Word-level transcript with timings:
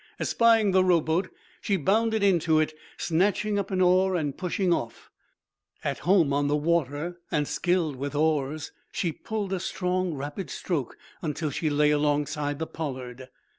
Espying 0.19 0.71
the 0.71 0.83
rowboat, 0.83 1.29
she 1.61 1.75
bounded 1.77 2.23
into 2.23 2.59
it, 2.59 2.73
snatching 2.97 3.59
up 3.59 3.69
an 3.69 3.81
oar 3.81 4.15
and 4.15 4.35
pushing 4.35 4.73
off. 4.73 5.11
At 5.83 5.99
home 5.99 6.33
on 6.33 6.47
the 6.47 6.55
water 6.57 7.19
and 7.29 7.47
skilled 7.47 7.97
with 7.97 8.15
oars, 8.15 8.71
she 8.91 9.11
pulled 9.11 9.53
a 9.53 9.59
strong, 9.59 10.15
rapid 10.15 10.49
stroke 10.49 10.97
until 11.21 11.51
she 11.51 11.69
lay 11.69 11.91
alongside 11.91 12.57
the 12.57 12.65
"Pollard." 12.65 13.29